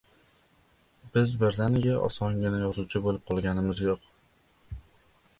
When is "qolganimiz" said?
3.27-3.83